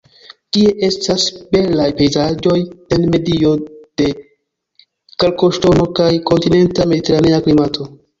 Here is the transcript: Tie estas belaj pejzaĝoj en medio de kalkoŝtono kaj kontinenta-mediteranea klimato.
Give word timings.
Tie 0.55 0.69
estas 0.85 1.25
belaj 1.55 1.89
pejzaĝoj 1.99 2.55
en 2.97 3.05
medio 3.15 3.51
de 4.03 4.07
kalkoŝtono 5.25 5.87
kaj 6.01 6.09
kontinenta-mediteranea 6.31 7.43
klimato. 7.49 7.89